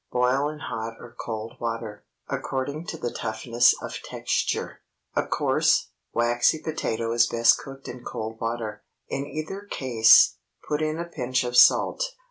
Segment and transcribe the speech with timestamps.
[0.11, 4.81] Boil in hot or cold water, according to the toughness of texture.
[5.15, 8.81] A coarse, waxy potato is best cooked in cold water.
[9.09, 10.37] In either case,
[10.67, 12.03] put in a pinch of salt.